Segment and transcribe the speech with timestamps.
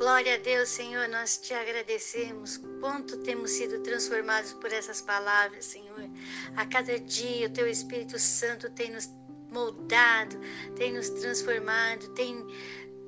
[0.00, 2.58] Glória a Deus, Senhor, nós te agradecemos.
[2.80, 6.08] Quanto temos sido transformados por essas palavras, Senhor.
[6.56, 9.10] A cada dia o teu Espírito Santo tem nos
[9.52, 10.40] moldado,
[10.74, 12.34] tem nos transformado, tem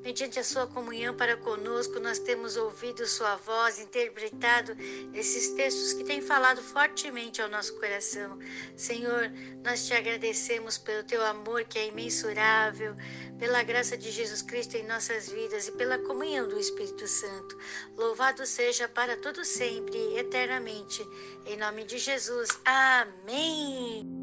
[0.02, 4.76] Mediante a sua comunhão para conosco, nós temos ouvido sua voz, interpretado
[5.14, 8.38] esses textos que têm falado fortemente ao nosso coração.
[8.76, 9.30] Senhor,
[9.62, 12.96] nós te agradecemos pelo teu amor que é imensurável,
[13.38, 17.56] pela graça de Jesus Cristo em nossas vidas e pela comunhão do Espírito Santo.
[17.96, 21.06] Louvado seja para todo sempre e eternamente.
[21.46, 22.48] Em nome de Jesus.
[22.64, 24.21] Amém.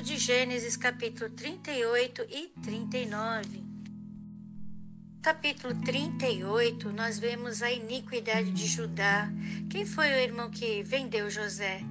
[0.00, 3.62] Livro de Gênesis, capítulo 38 e 39.
[5.20, 9.30] Capítulo 38, nós vemos a iniquidade de Judá.
[9.68, 11.82] Quem foi o irmão que vendeu José?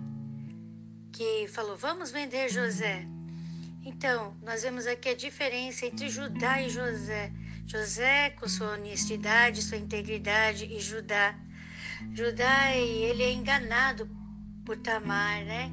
[1.12, 3.06] Que falou: Vamos vender José.
[3.86, 7.32] Então, nós vemos aqui a diferença entre Judá e José.
[7.68, 11.38] José, com sua honestidade, sua integridade, e Judá.
[12.16, 14.10] Judá, ele é enganado
[14.66, 15.72] por Tamar, né?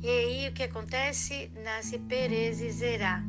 [0.00, 1.50] E aí o que acontece?
[1.64, 3.20] Nasce Perez e Zerá.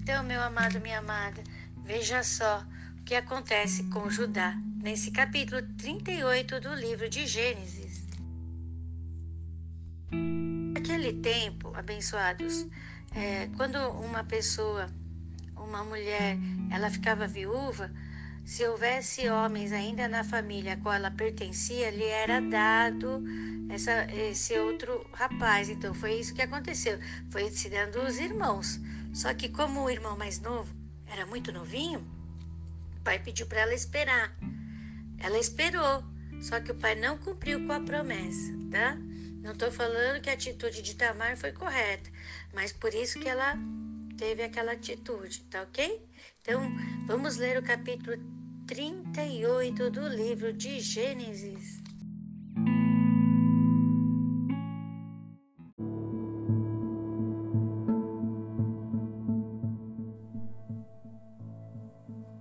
[0.00, 1.42] Então, meu amado, minha amada,
[1.84, 2.64] veja só
[3.00, 8.06] o que acontece com Judá nesse capítulo 38 do livro de Gênesis.
[10.12, 12.68] Naquele tempo, abençoados,
[13.12, 14.86] é, quando uma pessoa,
[15.56, 16.38] uma mulher,
[16.70, 17.90] ela ficava viúva,
[18.46, 23.20] se houvesse homens ainda na família a qual ela pertencia, lhe era dado
[23.68, 25.68] essa, esse outro rapaz.
[25.68, 26.96] Então foi isso que aconteceu.
[27.28, 28.78] Foi se dando os irmãos.
[29.12, 30.72] Só que como o irmão mais novo
[31.08, 32.06] era muito novinho,
[32.96, 34.32] o pai pediu para ela esperar.
[35.18, 36.04] Ela esperou,
[36.40, 38.96] só que o pai não cumpriu com a promessa, tá?
[39.42, 42.08] Não estou falando que a atitude de Tamar foi correta,
[42.54, 43.56] mas por isso que ela
[44.16, 46.00] teve aquela atitude, tá ok?
[46.42, 46.62] Então,
[47.06, 48.35] vamos ler o capítulo
[48.66, 51.80] 38 do livro de Gênesis.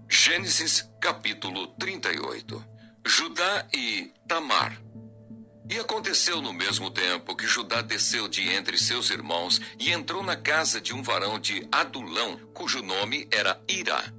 [0.09, 2.65] Gênesis capítulo 38
[3.05, 4.81] Judá e Tamar
[5.69, 10.35] E aconteceu no mesmo tempo que Judá desceu de entre seus irmãos e entrou na
[10.35, 14.14] casa de um varão de Adulão, cujo nome era Ira.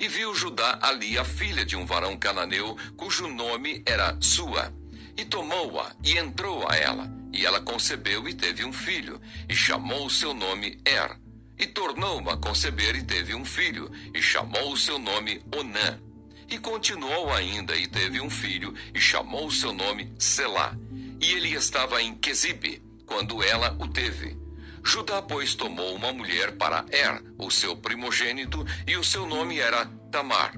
[0.00, 4.72] E viu Judá ali a filha de um varão cananeu, cujo nome era Sua.
[5.14, 7.06] E tomou-a e entrou a ela.
[7.30, 11.20] E ela concebeu e teve um filho, e chamou o seu nome Er.
[11.58, 16.00] E tornou-a conceber e teve um filho, e chamou o seu nome Onã.
[16.48, 20.74] E continuou ainda e teve um filho, e chamou o seu nome Selá.
[21.20, 24.39] E ele estava em Quesibe, quando ela o teve.
[24.84, 29.86] Judá, pois, tomou uma mulher para Er, o seu primogênito, e o seu nome era
[30.10, 30.52] Tamar.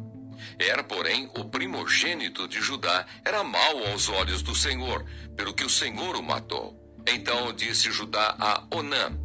[0.59, 5.05] Er, porém, o primogênito de Judá, era mau aos olhos do Senhor,
[5.37, 6.79] pelo que o Senhor o matou.
[7.07, 9.19] Então disse Judá a Onã: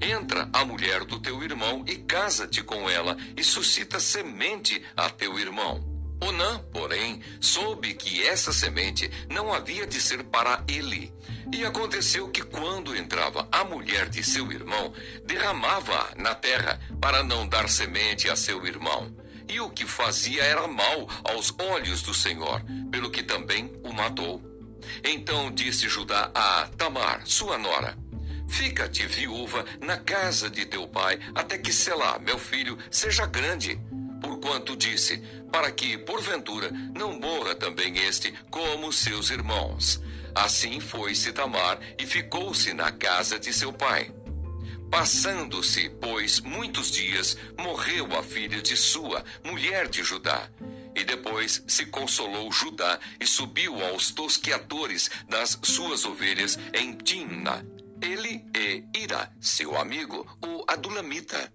[0.00, 5.38] Entra a mulher do teu irmão e casa-te com ela, e suscita semente a teu
[5.38, 5.97] irmão.
[6.20, 11.12] Onã, porém, soube que essa semente não havia de ser para ele.
[11.52, 14.92] E aconteceu que, quando entrava a mulher de seu irmão,
[15.24, 19.14] derramava na terra para não dar semente a seu irmão.
[19.48, 24.42] E o que fazia era mal aos olhos do Senhor, pelo que também o matou.
[25.02, 27.96] Então disse Judá a Tamar, sua nora:
[28.48, 33.80] Fica-te viúva na casa de teu pai, até que Selá, meu filho, seja grande.
[34.20, 35.18] Porquanto disse,
[35.50, 40.00] para que, porventura, não morra também este como seus irmãos.
[40.34, 44.12] Assim foi-se Tamar e ficou-se na casa de seu pai.
[44.90, 50.48] Passando-se, pois, muitos dias, morreu a filha de sua, mulher de Judá.
[50.94, 57.64] E depois se consolou Judá e subiu aos tosqueadores das suas ovelhas em Timna,
[58.00, 61.52] ele e Ira, seu amigo, o Adulamita.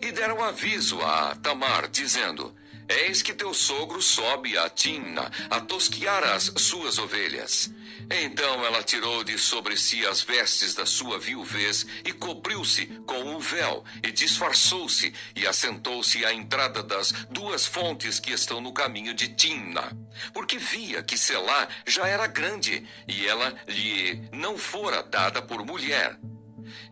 [0.00, 2.54] E deram aviso a Tamar, dizendo:
[2.88, 7.72] Eis que teu sogro sobe a Timna a tosquiar as suas ovelhas.
[8.10, 13.40] Então ela tirou de sobre si as vestes da sua viuvez e cobriu-se com o
[13.40, 19.28] véu e disfarçou-se e assentou-se à entrada das duas fontes que estão no caminho de
[19.28, 19.96] Timna,
[20.34, 26.18] porque via que Selá já era grande e ela lhe não fora dada por mulher.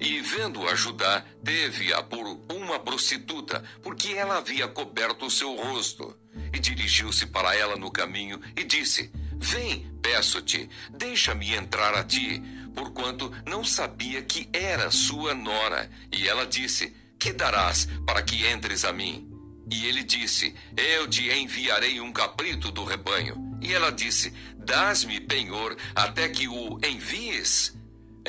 [0.00, 6.16] E vendo-a Judá, teve-a por uma prostituta, porque ela havia coberto o seu rosto.
[6.52, 12.42] E dirigiu-se para ela no caminho e disse: Vem, peço-te, deixa-me entrar a ti,
[12.74, 15.90] porquanto não sabia que era sua nora.
[16.10, 19.28] E ela disse: Que darás para que entres a mim?
[19.70, 23.58] E ele disse: Eu te enviarei um cabrito do rebanho.
[23.60, 27.74] E ela disse: Dás-me penhor até que o envies?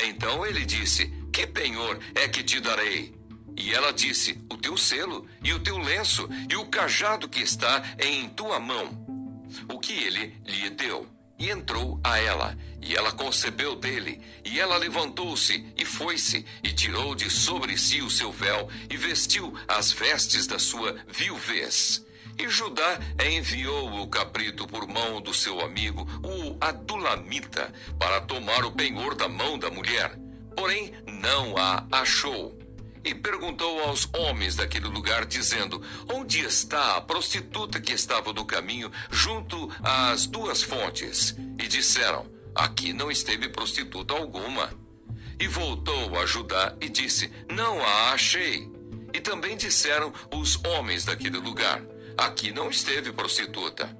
[0.01, 3.11] Então ele disse: Que penhor é que te darei?
[3.57, 7.83] E ela disse: O teu selo, e o teu lenço, e o cajado que está
[7.99, 9.03] em tua mão.
[9.67, 11.07] O que ele lhe deu.
[11.39, 14.21] E entrou a ela, e ela concebeu dele.
[14.45, 19.51] E ela levantou-se e foi-se, e tirou de sobre si o seu véu, e vestiu
[19.67, 22.05] as vestes da sua viuvez.
[22.37, 28.71] E Judá enviou o cabrito por mão do seu amigo, o Adulamita, para tomar o
[28.71, 30.22] penhor da mão da mulher.
[30.55, 32.57] Porém, não a achou.
[33.03, 35.81] E perguntou aos homens daquele lugar, dizendo:
[36.13, 41.35] Onde está a prostituta que estava no caminho, junto às duas fontes?
[41.59, 44.71] E disseram: Aqui não esteve prostituta alguma.
[45.39, 48.71] E voltou a Judá e disse: Não a achei.
[49.13, 51.81] E também disseram os homens daquele lugar:
[52.17, 53.93] Aqui não esteve prostituta.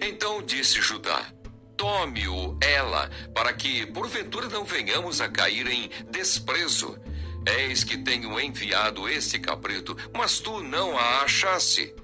[0.00, 1.26] Então disse Judá:
[1.76, 6.98] Tome-o ela, para que porventura não venhamos a cair em desprezo.
[7.46, 11.94] Eis que tenho enviado este cabrito, mas tu não a achaste.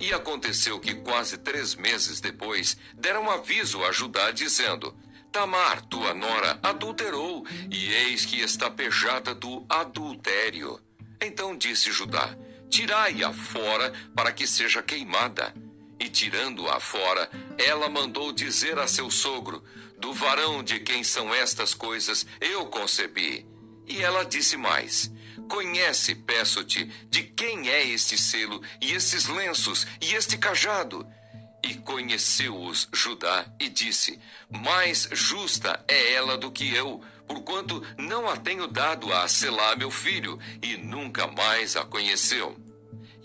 [0.00, 4.96] E aconteceu que quase três meses depois deram aviso a Judá, dizendo:
[5.32, 10.80] Tamar, tua nora, adulterou, e eis que está pejada do adultério.
[11.20, 12.36] Então disse Judá:
[12.70, 15.52] Tirai-a fora para que seja queimada.
[16.00, 17.28] E tirando-a fora,
[17.58, 19.62] ela mandou dizer a seu sogro:
[19.98, 23.46] Do varão de quem são estas coisas eu concebi.
[23.86, 25.10] E ela disse mais:
[25.48, 31.06] Conhece, peço-te, de quem é este selo, e estes lenços, e este cajado.
[31.62, 38.36] E conheceu-os Judá e disse: Mais justa é ela do que eu, porquanto não a
[38.36, 42.67] tenho dado a Selá, meu filho, e nunca mais a conheceu.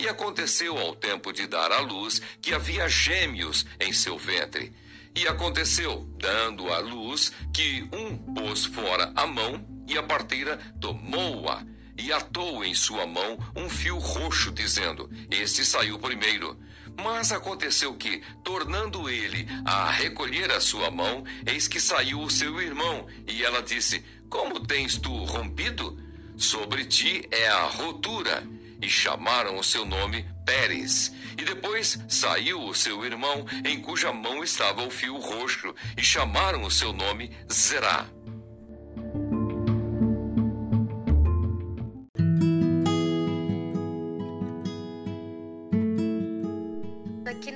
[0.03, 4.73] E aconteceu ao tempo de dar à luz que havia gêmeos em seu ventre.
[5.15, 11.65] E aconteceu, dando à luz, que um pôs fora a mão e a parteira tomou-a
[11.97, 16.59] e atou em sua mão um fio roxo, dizendo: Este saiu primeiro.
[17.01, 22.61] Mas aconteceu que, tornando ele a recolher a sua mão, eis que saiu o seu
[22.61, 25.97] irmão, e ela disse: Como tens tu rompido?
[26.35, 28.43] Sobre ti é a rotura.
[28.83, 31.13] E chamaram o seu nome Pérez.
[31.37, 36.63] E depois saiu o seu irmão, em cuja mão estava o fio roxo, e chamaram
[36.63, 38.05] o seu nome Zerá.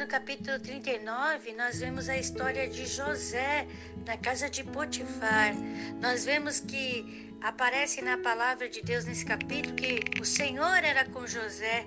[0.08, 3.68] capítulo 39, nós vemos a história de José
[4.06, 5.54] na casa de Potifar.
[6.02, 11.26] Nós vemos que aparece na palavra de Deus nesse capítulo que o Senhor era com
[11.28, 11.86] José.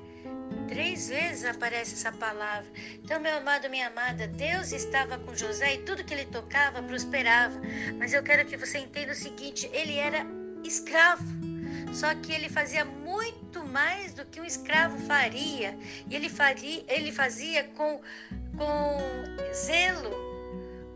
[0.69, 2.71] Três vezes aparece essa palavra.
[3.03, 7.61] Então, meu amado, minha amada, Deus estava com José e tudo que ele tocava prosperava.
[7.99, 10.25] Mas eu quero que você entenda o seguinte: ele era
[10.63, 11.25] escravo.
[11.93, 15.77] Só que ele fazia muito mais do que um escravo faria.
[16.09, 18.01] E ele, faria, ele fazia com,
[18.57, 18.99] com
[19.53, 20.31] zelo.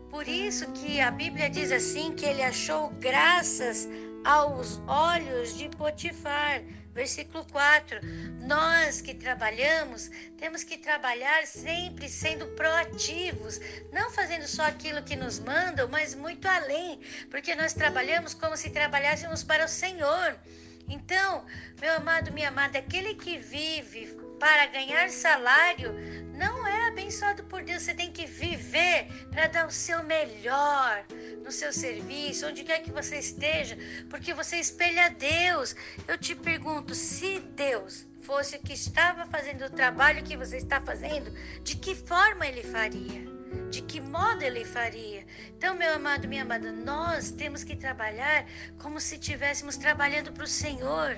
[0.09, 3.89] Por isso que a Bíblia diz assim que ele achou graças
[4.25, 6.61] aos olhos de Potifar.
[6.91, 7.99] Versículo 4.
[8.39, 13.59] Nós que trabalhamos, temos que trabalhar sempre sendo proativos,
[13.91, 18.69] não fazendo só aquilo que nos mandam, mas muito além, porque nós trabalhamos como se
[18.69, 20.37] trabalhássemos para o Senhor.
[20.87, 21.45] Então,
[21.81, 25.93] meu amado, minha amada, aquele que vive para ganhar salário
[26.33, 26.64] não
[26.95, 27.83] abençoado por Deus.
[27.83, 31.05] Você tem que viver para dar o seu melhor
[31.43, 33.77] no seu serviço, onde quer que você esteja,
[34.09, 35.75] porque você espelha Deus.
[36.07, 40.79] Eu te pergunto, se Deus fosse o que estava fazendo o trabalho que você está
[40.79, 43.35] fazendo, de que forma ele faria?
[43.69, 45.25] de que modo ele faria.
[45.57, 48.45] Então, meu amado, minha amada, nós temos que trabalhar
[48.79, 51.17] como se estivéssemos trabalhando para o Senhor.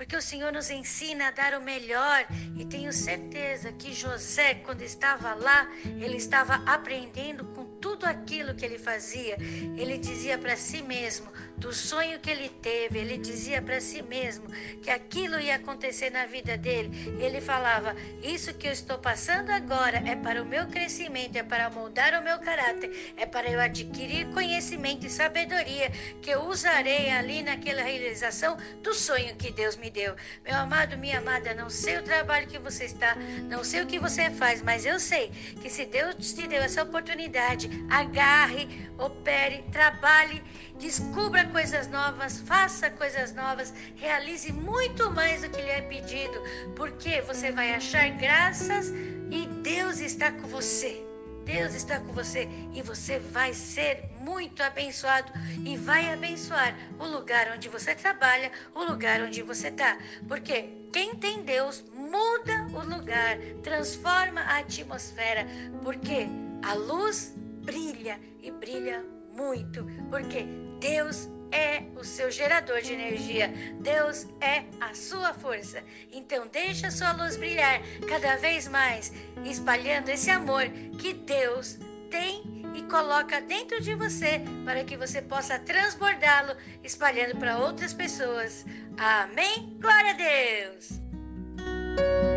[0.00, 2.26] Porque o Senhor nos ensina a dar o melhor.
[2.56, 8.64] E tenho certeza que José, quando estava lá, ele estava aprendendo com tudo aquilo que
[8.64, 9.36] ele fazia.
[9.76, 14.46] Ele dizia para si mesmo: do sonho que ele teve, ele dizia para si mesmo
[14.82, 16.90] que aquilo ia acontecer na vida dele.
[17.20, 21.68] Ele falava: Isso que eu estou passando agora é para o meu crescimento, é para
[21.68, 25.90] moldar o meu caráter, é para eu adquirir conhecimento e sabedoria
[26.22, 30.16] que eu usarei ali naquela realização do sonho que Deus me deu.
[30.42, 33.14] Meu amado, minha amada, não sei o trabalho que você está,
[33.48, 36.82] não sei o que você faz, mas eu sei que se Deus te deu essa
[36.82, 40.42] oportunidade, agarre, opere, trabalhe,
[40.78, 46.42] descubra coisas novas, faça coisas novas, realize muito mais do que lhe é pedido,
[46.74, 48.88] porque você vai achar graças
[49.30, 51.10] e Deus está com você.
[51.44, 55.32] Deus está com você e você vai ser muito abençoado
[55.64, 59.98] e vai abençoar o lugar onde você trabalha, o lugar onde você está.
[60.28, 65.46] Porque quem tem Deus muda o lugar, transforma a atmosfera,
[65.82, 66.28] porque
[66.62, 67.34] a luz
[67.70, 70.44] brilha e brilha muito, porque
[70.80, 73.52] Deus é o seu gerador de energia.
[73.80, 75.82] Deus é a sua força.
[76.12, 79.12] Então deixa a sua luz brilhar cada vez mais,
[79.44, 80.64] espalhando esse amor
[80.98, 81.78] que Deus
[82.10, 82.42] tem
[82.74, 88.64] e coloca dentro de você para que você possa transbordá-lo, espalhando para outras pessoas.
[88.96, 89.76] Amém?
[89.80, 92.29] Glória a Deus!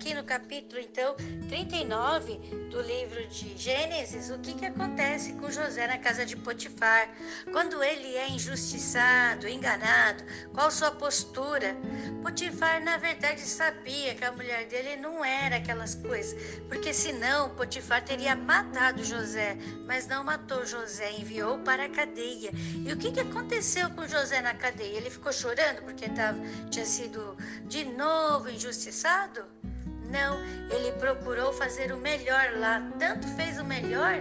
[0.00, 1.14] Aqui no capítulo, então,
[1.50, 2.36] 39
[2.70, 7.06] do livro de Gênesis, o que, que acontece com José na casa de Potifar.
[7.52, 11.76] Quando ele é injustiçado, enganado, qual sua postura?
[12.22, 16.34] Potifar, na verdade, sabia que a mulher dele não era aquelas coisas,
[16.66, 22.52] porque senão Potifar teria matado José, mas não matou José, enviou para a cadeia.
[22.86, 24.96] E o que, que aconteceu com José na cadeia?
[24.96, 26.38] Ele ficou chorando porque tava,
[26.70, 29.59] tinha sido de novo injustiçado?
[30.10, 30.40] Não,
[30.70, 34.14] ele procurou fazer o melhor lá, tanto fez o melhor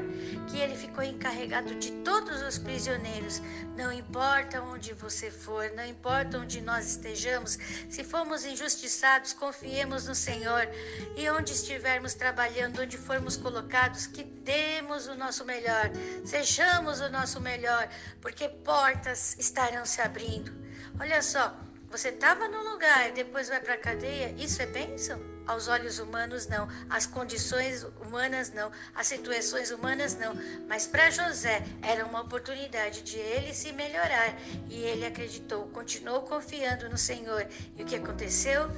[0.47, 3.41] que ele ficou encarregado de todos os prisioneiros.
[3.75, 7.57] Não importa onde você for, não importa onde nós estejamos,
[7.89, 10.69] se formos injustiçados, confiemos no Senhor
[11.17, 15.89] e onde estivermos trabalhando, onde formos colocados, que demos o nosso melhor,
[16.23, 17.89] sejamos o nosso melhor,
[18.21, 20.51] porque portas estarão se abrindo.
[20.99, 21.57] Olha só,
[21.89, 25.38] você estava num lugar e depois vai para a cadeia, isso é bênção?
[25.49, 26.69] Aos olhos humanos, não.
[26.87, 28.71] As condições humanas, não.
[28.93, 30.35] As situações humanas, não.
[30.67, 34.37] Mas para José era uma oportunidade de ele se melhorar.
[34.69, 37.47] E ele acreditou, continuou confiando no Senhor.
[37.75, 38.69] E o que aconteceu?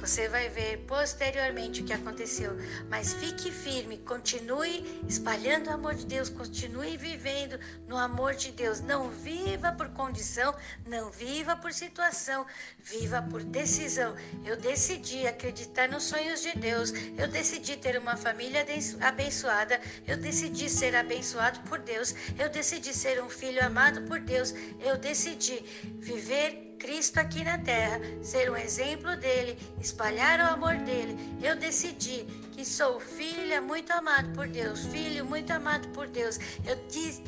[0.00, 2.52] Você vai ver posteriormente o que aconteceu.
[2.88, 8.80] Mas fique firme, continue espalhando o amor de Deus, continue vivendo no amor de Deus.
[8.80, 10.54] Não viva por condição,
[10.86, 12.46] não viva por situação,
[12.78, 14.14] viva por decisão.
[14.44, 18.64] Eu decidi acreditar nos sonhos de Deus, eu decidi ter uma família
[19.00, 24.54] abençoada, eu decidi ser abençoado por Deus, eu decidi ser um filho amado por Deus,
[24.80, 25.62] eu decidi
[25.98, 31.16] viver Cristo aqui na terra, ser um exemplo dele, espalhar o amor dele.
[31.42, 36.38] Eu decidi que sou filha muito amado por Deus, filho muito amado por Deus.
[36.64, 36.76] Eu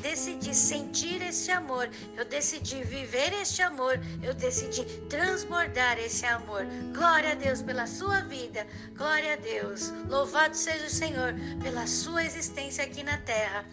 [0.01, 6.65] decidi sentir esse amor, eu decidi viver este amor, eu decidi transbordar esse amor.
[6.93, 8.65] Glória a Deus pela sua vida,
[8.95, 9.91] glória a Deus.
[10.09, 13.65] Louvado seja o Senhor pela sua existência aqui na terra.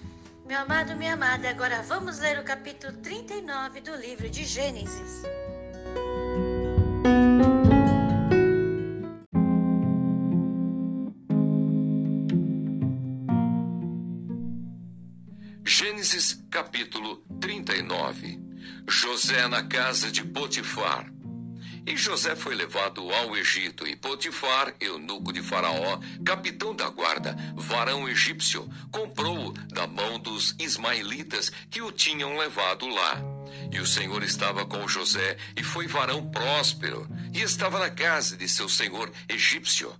[0.46, 5.22] Meu amado, minha amada, agora vamos ler o capítulo 39 do livro de Gênesis.
[16.50, 18.40] Capítulo 39
[18.88, 21.10] José na casa de Potifar.
[21.86, 28.08] E José foi levado ao Egito, e Potifar, eunuco de Faraó, capitão da guarda, varão
[28.08, 33.22] egípcio, comprou-o da mão dos ismaelitas que o tinham levado lá.
[33.72, 38.48] E o Senhor estava com José, e foi varão próspero, e estava na casa de
[38.48, 39.94] seu senhor egípcio.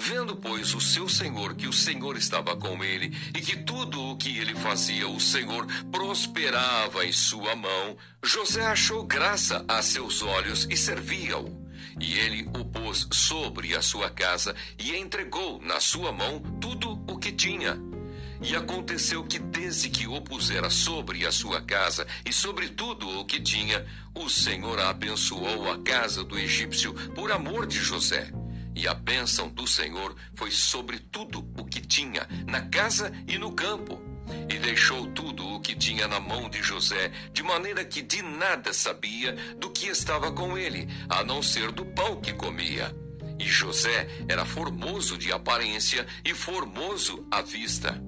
[0.00, 4.16] Vendo, pois, o seu senhor que o Senhor estava com ele e que tudo o
[4.16, 10.68] que ele fazia, o Senhor prosperava em sua mão, José achou graça a seus olhos
[10.70, 11.66] e servia-o.
[12.00, 17.18] E ele o pôs sobre a sua casa e entregou na sua mão tudo o
[17.18, 17.76] que tinha.
[18.40, 23.24] E aconteceu que, desde que o pusera sobre a sua casa e sobre tudo o
[23.24, 28.32] que tinha, o Senhor abençoou a casa do egípcio por amor de José.
[28.78, 33.50] E a bênção do Senhor foi sobre tudo o que tinha, na casa e no
[33.50, 34.00] campo.
[34.48, 38.72] E deixou tudo o que tinha na mão de José, de maneira que de nada
[38.72, 42.94] sabia do que estava com ele, a não ser do pão que comia.
[43.36, 48.00] E José era formoso de aparência e formoso à vista.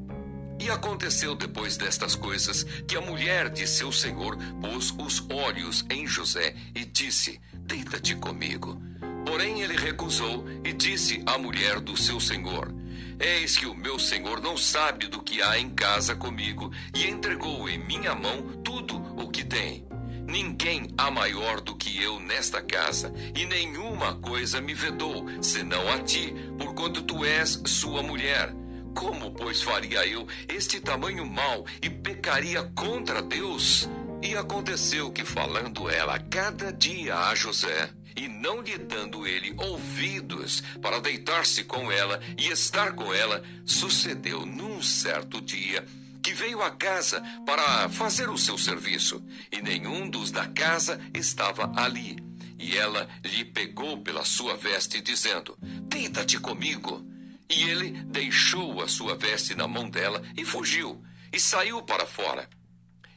[0.61, 6.07] E aconteceu depois destas coisas que a mulher de seu senhor pôs os olhos em
[6.07, 8.81] José e disse: Deita-te comigo.
[9.27, 12.73] Porém ele recusou e disse à mulher do seu senhor:
[13.19, 17.69] Eis que o meu senhor não sabe do que há em casa comigo e entregou
[17.69, 19.87] em minha mão tudo o que tem.
[20.27, 25.99] Ninguém há maior do que eu nesta casa, e nenhuma coisa me vedou, senão a
[25.99, 28.55] ti, porquanto tu és sua mulher.
[28.95, 33.89] Como, pois, faria eu este tamanho mal e pecaria contra Deus?
[34.23, 40.63] E aconteceu que, falando ela cada dia a José, e não lhe dando ele ouvidos
[40.81, 45.87] para deitar-se com ela e estar com ela, sucedeu num certo dia
[46.23, 51.73] que veio à casa para fazer o seu serviço, e nenhum dos da casa estava
[51.77, 52.17] ali.
[52.59, 57.07] E ela lhe pegou pela sua veste, dizendo: Deita-te comigo.
[57.49, 61.03] E ele deixou a sua veste na mão dela e fugiu,
[61.33, 62.49] e saiu para fora.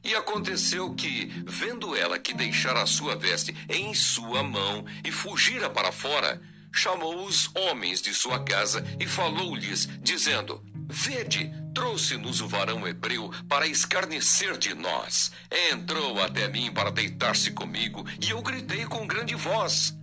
[0.04, 5.70] E aconteceu que, vendo ela que deixara a sua veste em sua mão e fugira
[5.70, 6.42] para fora,
[6.74, 13.66] chamou os homens de sua casa e falou-lhes, dizendo: Vede, trouxe-nos o varão hebreu para
[13.66, 15.32] escarnecer de nós.
[15.72, 19.98] Entrou até mim para deitar-se comigo, e eu gritei com grande voz.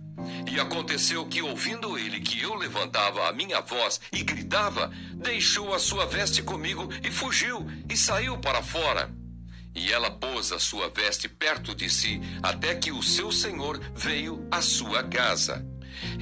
[0.51, 5.79] E aconteceu que, ouvindo ele que eu levantava a minha voz e gritava, deixou a
[5.79, 9.20] sua veste comigo e fugiu e saiu para fora.
[9.73, 14.47] E ela pôs a sua veste perto de si, até que o seu senhor veio
[14.51, 15.65] à sua casa.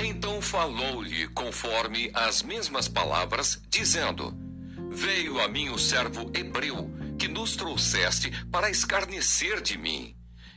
[0.03, 4.35] Então falou-lhe conforme as mesmas palavras, dizendo:
[4.91, 10.15] Veio a mim o servo hebreu, que nos trouxeste para escarnecer de mim.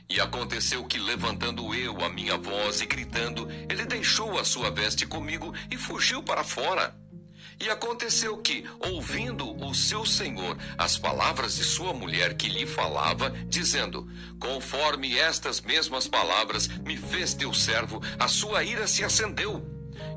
[0.09, 5.05] E aconteceu que, levantando eu a minha voz e gritando, ele deixou a sua veste
[5.05, 6.95] comigo e fugiu para fora.
[7.63, 13.29] E aconteceu que, ouvindo o seu senhor as palavras de sua mulher que lhe falava,
[13.47, 14.05] dizendo:
[14.37, 19.65] Conforme estas mesmas palavras me fez teu servo, a sua ira se acendeu.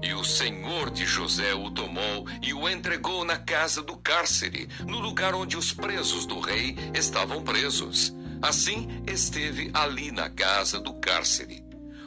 [0.03, 4.99] E o senhor de José o tomou e o entregou na casa do cárcere, no
[4.99, 8.13] lugar onde os presos do rei estavam presos.
[8.43, 11.66] Assim esteve ali na casa do cárcere.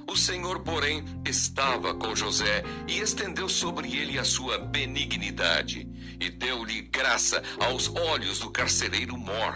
[0.09, 5.87] O Senhor, porém, estava com José e estendeu sobre ele a sua benignidade
[6.19, 9.55] e deu-lhe graça aos olhos do carcereiro Mor.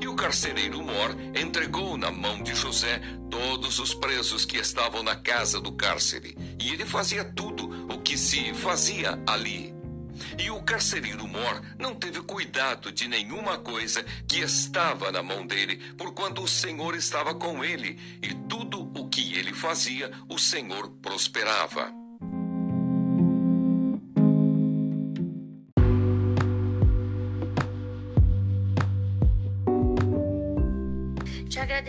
[0.00, 5.14] E o carcereiro Mor entregou na mão de José todos os presos que estavam na
[5.14, 9.72] casa do cárcere, e ele fazia tudo o que se fazia ali.
[10.38, 15.76] E o carcereiro Mor não teve cuidado de nenhuma coisa que estava na mão dele,
[15.96, 18.83] porquanto o Senhor estava com ele, e tudo
[19.54, 22.03] fazia, o Senhor prosperava.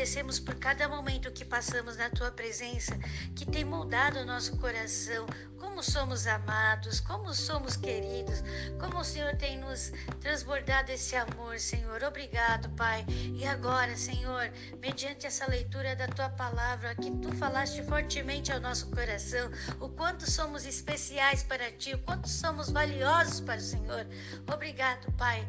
[0.06, 2.96] Agradecemos por cada momento que passamos na tua presença,
[3.36, 5.26] que tem moldado o nosso coração,
[5.58, 8.44] como somos amados, como somos queridos,
[8.80, 9.92] como o Senhor tem nos
[10.22, 12.04] transbordado esse amor, Senhor.
[12.04, 13.04] Obrigado, Pai.
[13.34, 18.86] E agora, Senhor, mediante essa leitura da tua palavra, que tu falaste fortemente ao nosso
[18.92, 24.06] coração, o quanto somos especiais para ti, o quanto somos valiosos para o Senhor.
[24.54, 25.48] Obrigado, Pai.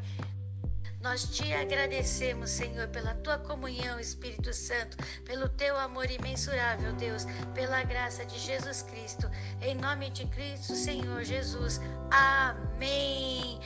[1.09, 7.81] Nós te agradecemos, Senhor, pela tua comunhão, Espírito Santo, pelo teu amor imensurável, Deus, pela
[7.85, 9.31] graça de Jesus Cristo.
[9.63, 11.81] Em nome de Cristo, Senhor Jesus.
[12.11, 13.61] Amém.